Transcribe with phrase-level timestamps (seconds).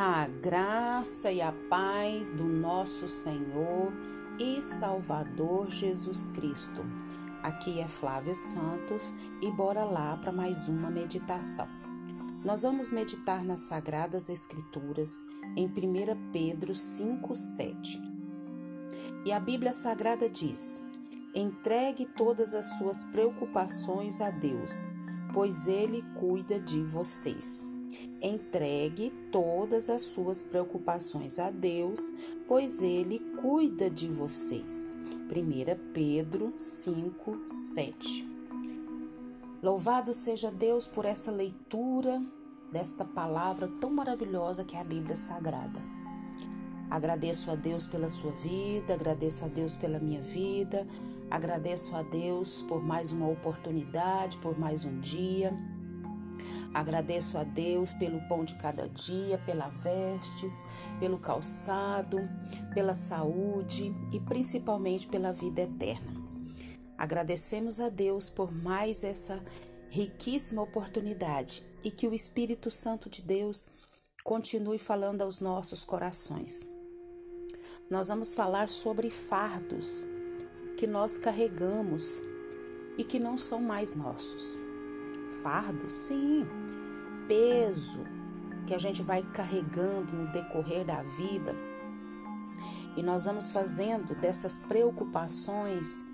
[0.00, 3.92] A graça e a paz do nosso Senhor
[4.38, 6.84] e Salvador Jesus Cristo.
[7.42, 11.66] Aqui é Flávia Santos e bora lá para mais uma meditação.
[12.44, 15.20] Nós vamos meditar nas Sagradas Escrituras
[15.56, 18.00] em 1 Pedro 5,7.
[19.26, 20.80] E a Bíblia Sagrada diz:
[21.34, 24.86] Entregue todas as suas preocupações a Deus,
[25.34, 27.66] pois Ele cuida de vocês.
[28.20, 32.12] Entregue todas as suas preocupações a Deus,
[32.46, 34.84] pois Ele cuida de vocês.
[35.30, 38.28] 1 Pedro 5, 7.
[39.62, 42.22] Louvado seja Deus por essa leitura
[42.72, 45.80] desta palavra tão maravilhosa que é a Bíblia Sagrada.
[46.90, 50.86] Agradeço a Deus pela sua vida, agradeço a Deus pela minha vida,
[51.30, 55.52] agradeço a Deus por mais uma oportunidade, por mais um dia.
[56.72, 60.64] Agradeço a Deus pelo pão de cada dia, pela vestes,
[61.00, 62.18] pelo calçado,
[62.74, 66.12] pela saúde e principalmente pela vida eterna.
[66.96, 69.42] Agradecemos a Deus por mais essa
[69.88, 73.66] riquíssima oportunidade e que o Espírito Santo de Deus
[74.22, 76.66] continue falando aos nossos corações.
[77.88, 80.06] Nós vamos falar sobre fardos
[80.76, 82.20] que nós carregamos
[82.98, 84.67] e que não são mais nossos
[85.28, 86.46] fardo, sim,
[87.26, 88.04] peso
[88.66, 91.54] que a gente vai carregando no decorrer da vida.
[92.96, 96.04] E nós vamos fazendo dessas preocupações,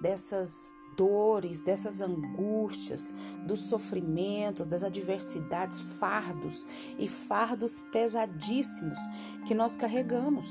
[0.00, 3.12] dessas dores, dessas angústias,
[3.46, 6.64] dos sofrimentos, das adversidades, fardos.
[6.98, 8.98] E fardos pesadíssimos
[9.46, 10.50] que nós carregamos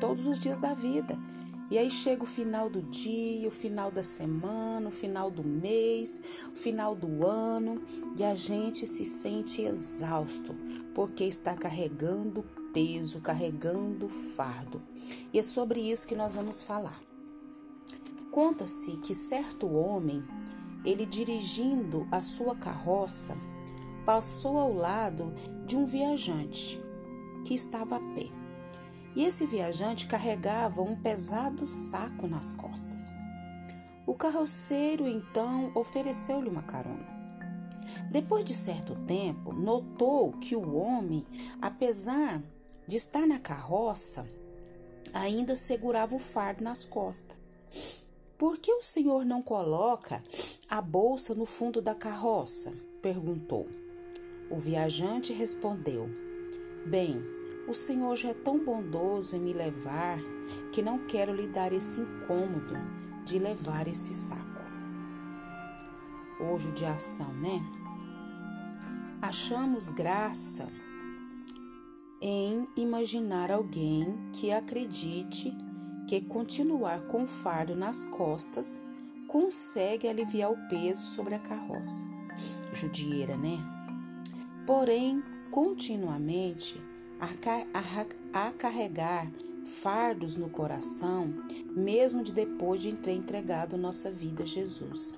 [0.00, 1.18] todos os dias da vida
[1.72, 6.20] e aí chega o final do dia, o final da semana, o final do mês,
[6.52, 7.80] o final do ano
[8.14, 10.54] e a gente se sente exausto
[10.94, 12.44] porque está carregando
[12.74, 14.82] peso, carregando fardo.
[15.32, 17.00] E é sobre isso que nós vamos falar.
[18.30, 20.22] Conta-se que certo homem,
[20.84, 23.34] ele dirigindo a sua carroça,
[24.04, 25.32] passou ao lado
[25.66, 26.78] de um viajante
[27.46, 28.41] que estava a pé
[29.14, 33.14] e esse viajante carregava um pesado saco nas costas.
[34.06, 37.06] O carroceiro então ofereceu-lhe uma carona.
[38.10, 41.26] Depois de certo tempo, notou que o homem,
[41.60, 42.40] apesar
[42.86, 44.26] de estar na carroça,
[45.12, 47.36] ainda segurava o fardo nas costas.
[48.36, 50.22] Por que o senhor não coloca
[50.68, 52.72] a bolsa no fundo da carroça?
[53.00, 53.68] perguntou.
[54.50, 56.08] O viajante respondeu:
[56.86, 57.22] Bem,
[57.66, 60.18] o Senhor já é tão bondoso em me levar
[60.72, 62.74] que não quero lhe dar esse incômodo
[63.24, 64.62] de levar esse saco.
[66.40, 67.62] Hoje de ação, né?
[69.20, 70.68] Achamos graça
[72.20, 75.56] em imaginar alguém que acredite
[76.08, 78.82] que continuar com o fardo nas costas
[79.28, 82.04] consegue aliviar o peso sobre a carroça.
[82.72, 83.58] Judieira, né?
[84.66, 86.82] Porém, continuamente
[88.32, 89.30] a, carregar
[89.64, 91.32] fardos no coração,
[91.70, 95.14] mesmo de depois de ter entregado nossa vida a Jesus.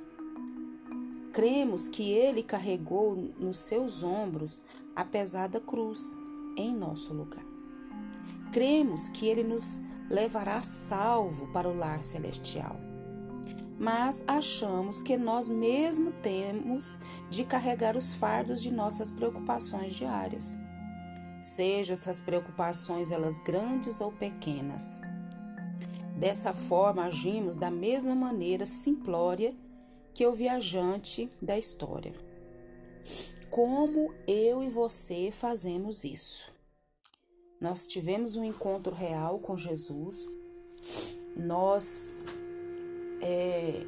[1.33, 4.63] Cremos que Ele carregou nos seus ombros
[4.95, 6.17] a pesada cruz
[6.57, 7.45] em nosso lugar.
[8.53, 12.77] Cremos que Ele nos levará salvo para o lar celestial.
[13.81, 16.99] Mas achamos que nós mesmo temos
[17.31, 20.57] de carregar os fardos de nossas preocupações diárias
[21.45, 24.97] sejam essas preocupações elas grandes ou pequenas.
[26.17, 29.55] Dessa forma, agimos da mesma maneira simplória
[30.15, 32.15] que o viajante da história.
[33.51, 36.51] Como eu e você fazemos isso?
[37.61, 40.27] Nós tivemos um encontro real com Jesus,
[41.37, 42.09] nós
[43.21, 43.83] é,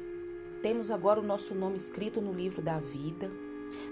[0.61, 3.31] temos agora o nosso nome escrito no livro da vida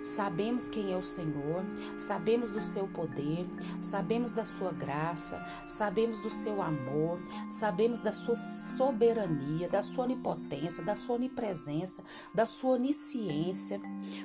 [0.04, 1.66] Sabemos quem é o Senhor,
[1.98, 3.48] sabemos do seu poder,
[3.82, 7.20] sabemos da sua graça, sabemos do seu amor,
[7.50, 13.82] sabemos da sua soberania, da sua onipotência, da sua onipresença, da sua onisciência,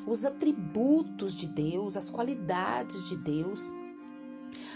[0.06, 3.68] os atributos de Deus, as qualidades de Deus.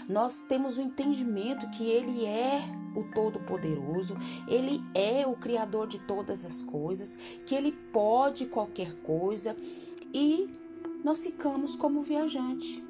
[0.07, 2.61] Nós temos o entendimento que Ele é
[2.95, 4.15] o Todo-Poderoso,
[4.47, 9.55] Ele é o Criador de todas as coisas, que Ele pode qualquer coisa
[10.13, 10.64] e
[11.05, 12.83] nós ficamos como viajante.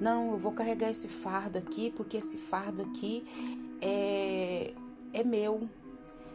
[0.00, 3.26] Não, eu vou carregar esse fardo aqui porque esse fardo aqui
[3.78, 4.72] é,
[5.12, 5.68] é meu.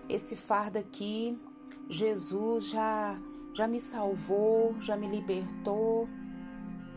[0.07, 1.35] Esse fardo aqui,
[1.89, 3.19] Jesus já,
[3.51, 6.07] já me salvou, já me libertou,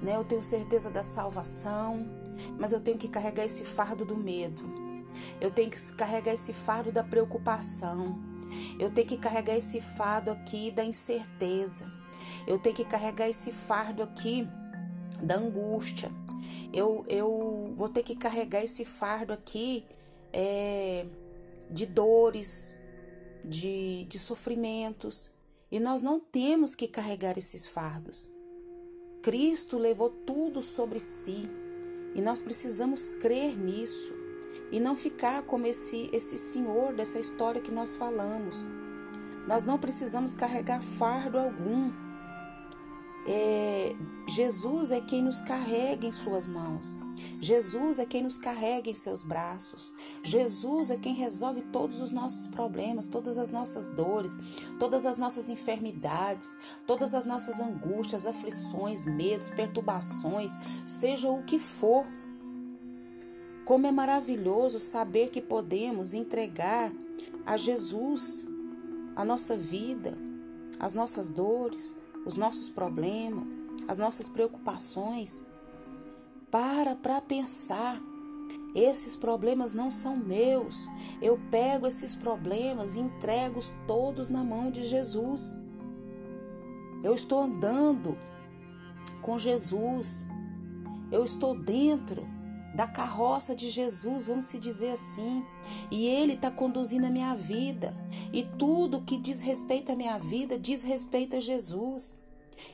[0.03, 0.17] né?
[0.17, 2.07] Eu tenho certeza da salvação.
[2.59, 4.63] mas eu tenho que carregar esse fardo do medo.
[5.41, 8.21] Eu tenho que carregar esse fardo da preocupação.
[8.79, 12.00] Eu tenho que carregar esse fardo aqui da incerteza.
[12.47, 14.47] Eu tenho que carregar esse fardo aqui
[15.23, 16.11] da angústia.
[16.73, 19.85] Eu, eu vou ter que carregar esse fardo aqui
[20.33, 21.07] é,
[21.71, 22.77] de dores,
[23.45, 25.33] de, de sofrimentos.
[25.71, 28.29] E nós não temos que carregar esses fardos.
[29.23, 31.49] Cristo levou tudo sobre si
[32.15, 34.13] e nós precisamos crer nisso
[34.73, 38.69] e não ficar como esse, esse senhor dessa história que nós falamos.
[39.47, 41.93] Nós não precisamos carregar fardo algum.
[43.27, 43.95] É,
[44.27, 46.99] Jesus é quem nos carrega em suas mãos.
[47.41, 49.95] Jesus é quem nos carrega em seus braços.
[50.23, 54.39] Jesus é quem resolve todos os nossos problemas, todas as nossas dores,
[54.79, 60.51] todas as nossas enfermidades, todas as nossas angústias, aflições, medos, perturbações,
[60.87, 62.07] seja o que for.
[63.65, 66.93] Como é maravilhoso saber que podemos entregar
[67.47, 68.47] a Jesus
[69.17, 70.17] a nossa vida,
[70.79, 73.59] as nossas dores, os nossos problemas,
[73.89, 75.47] as nossas preocupações
[76.51, 78.01] para para pensar.
[78.75, 80.89] Esses problemas não são meus.
[81.21, 85.57] Eu pego esses problemas e entrego todos na mão de Jesus.
[87.03, 88.17] Eu estou andando
[89.21, 90.25] com Jesus.
[91.11, 92.29] Eu estou dentro
[92.75, 95.45] da carroça de Jesus, vamos se dizer assim.
[95.91, 97.97] E Ele está conduzindo a minha vida.
[98.33, 102.19] E tudo que diz respeito à minha vida diz respeito a Jesus.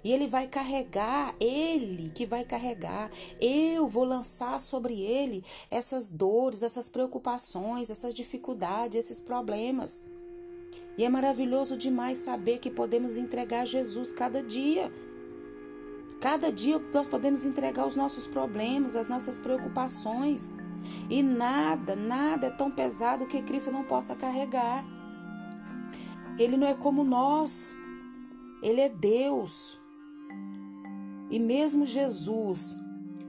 [0.03, 3.11] E ele vai carregar, ele que vai carregar.
[3.41, 10.05] Eu vou lançar sobre ele essas dores, essas preocupações, essas dificuldades, esses problemas.
[10.99, 14.91] E é maravilhoso demais saber que podemos entregar a Jesus cada dia.
[16.21, 20.55] Cada dia nós podemos entregar os nossos problemas, as nossas preocupações.
[21.11, 24.85] E nada, nada é tão pesado que Cristo não possa carregar.
[26.39, 27.75] Ele não é como nós.
[28.63, 29.79] Ele é Deus.
[31.31, 32.75] E mesmo Jesus,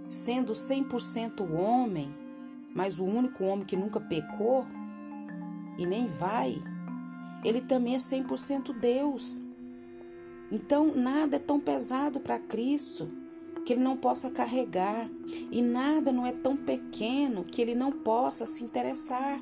[0.08, 2.16] sendo 100% homem,
[2.74, 4.66] mas o único homem que nunca pecou
[5.78, 6.62] e nem vai,
[7.44, 9.47] ele também é 100% Deus.
[10.52, 13.10] Então, nada é tão pesado para Cristo
[13.66, 15.10] que ele não possa carregar,
[15.52, 19.42] e nada não é tão pequeno que ele não possa se interessar.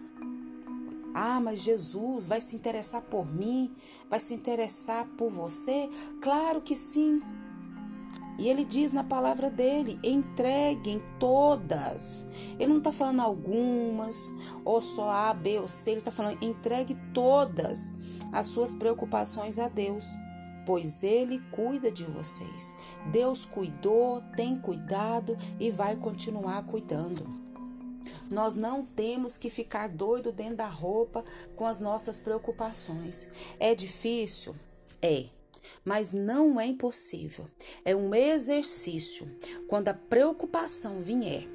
[1.14, 3.72] Ah, mas Jesus vai se interessar por mim?
[4.10, 5.88] Vai se interessar por você?
[6.20, 7.22] Claro que sim.
[8.38, 12.28] E ele diz na palavra dele: entreguem todas.
[12.60, 14.32] Ele não está falando algumas,
[14.66, 15.92] ou só A, B ou C.
[15.92, 17.94] Ele está falando: entregue todas
[18.32, 20.06] as suas preocupações a Deus,
[20.66, 22.76] pois Ele cuida de vocês.
[23.12, 27.46] Deus cuidou, tem cuidado e vai continuar cuidando.
[28.30, 31.24] Nós não temos que ficar doido dentro da roupa
[31.56, 33.30] com as nossas preocupações.
[33.60, 34.56] É difícil?
[35.02, 35.26] É.
[35.84, 37.48] Mas não é impossível.
[37.84, 39.30] É um exercício.
[39.68, 41.48] Quando a preocupação vier,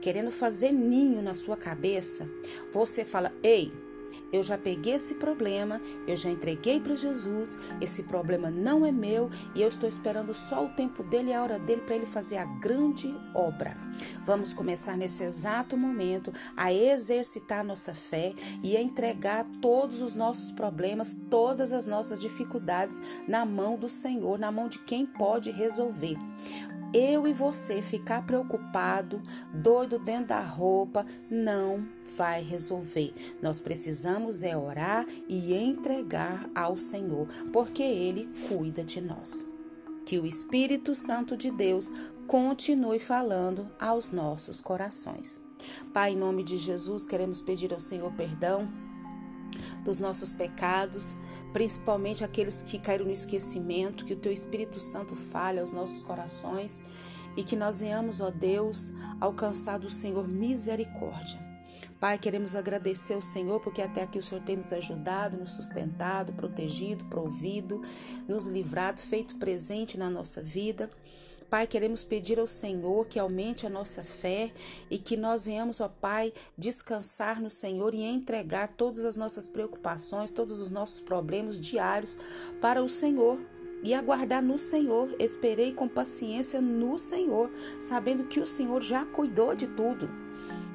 [0.00, 2.28] querendo fazer ninho na sua cabeça,
[2.72, 3.72] você fala: Ei,
[4.32, 9.30] eu já peguei esse problema, eu já entreguei para Jesus, esse problema não é meu
[9.54, 12.38] e eu estou esperando só o tempo dele e a hora dele para ele fazer
[12.38, 13.76] a grande obra.
[14.24, 20.50] Vamos começar nesse exato momento a exercitar nossa fé e a entregar todos os nossos
[20.50, 26.16] problemas, todas as nossas dificuldades na mão do Senhor, na mão de quem pode resolver
[26.92, 33.14] eu e você ficar preocupado, doido dentro da roupa, não vai resolver.
[33.42, 39.46] Nós precisamos é orar e entregar ao Senhor, porque ele cuida de nós.
[40.04, 41.92] Que o Espírito Santo de Deus
[42.26, 45.40] continue falando aos nossos corações.
[45.92, 48.87] Pai, em nome de Jesus, queremos pedir ao Senhor perdão
[49.84, 51.16] dos nossos pecados,
[51.52, 56.82] principalmente aqueles que caíram no esquecimento, que o teu Espírito Santo fale aos nossos corações
[57.36, 61.47] e que nós venhamos, ó Deus, alcançar do Senhor misericórdia.
[62.00, 66.32] Pai, queremos agradecer ao Senhor porque até aqui o Senhor tem nos ajudado, nos sustentado,
[66.32, 67.82] protegido, provido,
[68.26, 70.90] nos livrado, feito presente na nossa vida.
[71.50, 74.52] Pai, queremos pedir ao Senhor que aumente a nossa fé
[74.90, 80.30] e que nós venhamos, ó Pai, descansar no Senhor e entregar todas as nossas preocupações,
[80.30, 82.18] todos os nossos problemas diários
[82.60, 83.40] para o Senhor
[83.82, 85.14] e aguardar no Senhor.
[85.18, 90.06] Esperei com paciência no Senhor, sabendo que o Senhor já cuidou de tudo.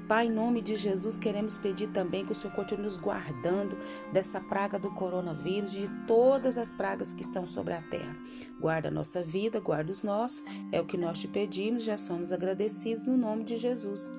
[0.08, 3.78] Pai, em nome de Jesus, queremos pedir também que o Senhor continue nos guardando
[4.12, 8.18] dessa praga do coronavírus, de todas as pragas que estão sobre a terra.
[8.60, 10.44] Guarda a nossa vida, guarda os nossos,
[10.74, 14.12] é o que nós te pedimos, já somos agradecidos no nome de Jesus.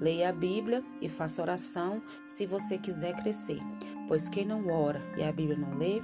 [0.00, 3.58] Leia a Bíblia e faça oração se você quiser crescer,
[4.06, 6.00] pois quem não ora e a Bíblia não lê,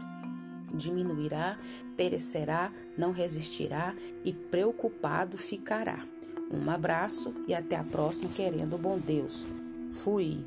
[0.75, 1.59] diminuirá,
[1.97, 6.04] perecerá, não resistirá e preocupado ficará.
[6.50, 9.46] Um abraço e até a próxima, querendo o bom Deus.
[9.90, 10.44] Fui.